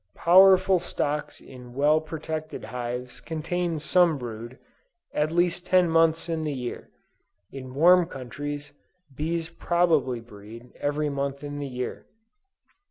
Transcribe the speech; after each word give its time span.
Powerful 0.15 0.79
stocks 0.79 1.39
in 1.39 1.73
well 1.75 2.01
protected 2.01 2.63
hives 2.73 3.19
contain 3.21 3.77
some 3.77 4.17
brood, 4.17 4.57
at 5.13 5.31
least 5.31 5.67
ten 5.67 5.91
months 5.91 6.27
in 6.27 6.43
the 6.43 6.55
year; 6.55 6.89
in 7.51 7.75
warm 7.75 8.07
countries, 8.07 8.71
bees 9.15 9.49
probably 9.49 10.19
breed, 10.19 10.71
every 10.79 11.09
month 11.09 11.43
in 11.43 11.59
the 11.59 11.67
year. 11.69 12.07